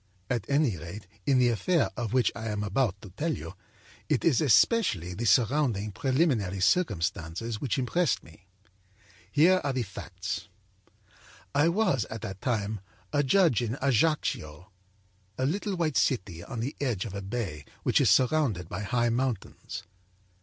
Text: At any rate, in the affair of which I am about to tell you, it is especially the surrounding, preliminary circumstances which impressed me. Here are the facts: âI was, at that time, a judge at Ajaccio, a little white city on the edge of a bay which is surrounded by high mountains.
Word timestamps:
At 0.31 0.49
any 0.49 0.77
rate, 0.77 1.05
in 1.27 1.37
the 1.37 1.49
affair 1.49 1.91
of 1.95 2.11
which 2.11 2.31
I 2.35 2.47
am 2.47 2.63
about 2.63 2.99
to 3.03 3.11
tell 3.11 3.35
you, 3.37 3.53
it 4.09 4.25
is 4.25 4.41
especially 4.41 5.13
the 5.13 5.25
surrounding, 5.25 5.91
preliminary 5.91 6.59
circumstances 6.59 7.61
which 7.61 7.77
impressed 7.77 8.23
me. 8.23 8.47
Here 9.31 9.61
are 9.63 9.73
the 9.73 9.83
facts: 9.83 10.47
âI 11.53 11.71
was, 11.71 12.05
at 12.05 12.21
that 12.23 12.41
time, 12.41 12.79
a 13.13 13.21
judge 13.21 13.61
at 13.61 13.77
Ajaccio, 13.79 14.71
a 15.37 15.45
little 15.45 15.75
white 15.75 15.97
city 15.97 16.43
on 16.43 16.61
the 16.61 16.75
edge 16.81 17.05
of 17.05 17.13
a 17.13 17.21
bay 17.21 17.63
which 17.83 18.01
is 18.01 18.09
surrounded 18.09 18.67
by 18.69 18.81
high 18.81 19.09
mountains. 19.09 19.83